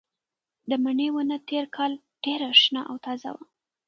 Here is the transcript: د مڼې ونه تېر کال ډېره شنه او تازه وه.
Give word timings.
د 0.69 0.71
مڼې 0.83 1.07
ونه 1.13 1.37
تېر 1.49 1.65
کال 1.75 1.91
ډېره 2.23 2.49
شنه 2.61 2.81
او 2.89 2.95
تازه 3.05 3.29
وه. 3.35 3.43